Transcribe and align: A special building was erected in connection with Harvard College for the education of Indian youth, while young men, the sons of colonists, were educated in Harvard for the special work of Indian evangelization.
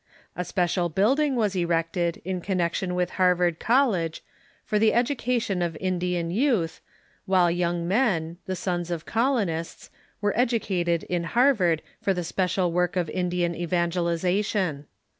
A 0.35 0.43
special 0.43 0.89
building 0.89 1.35
was 1.35 1.55
erected 1.55 2.23
in 2.25 2.41
connection 2.41 2.95
with 2.95 3.11
Harvard 3.21 3.59
College 3.59 4.23
for 4.65 4.79
the 4.79 4.93
education 4.95 5.61
of 5.61 5.77
Indian 5.79 6.31
youth, 6.31 6.81
while 7.27 7.51
young 7.51 7.87
men, 7.87 8.37
the 8.47 8.55
sons 8.55 8.89
of 8.89 9.05
colonists, 9.05 9.91
were 10.19 10.33
educated 10.35 11.03
in 11.03 11.25
Harvard 11.25 11.83
for 12.01 12.15
the 12.15 12.23
special 12.23 12.71
work 12.71 12.95
of 12.95 13.11
Indian 13.11 13.53
evangelization. 13.53 14.87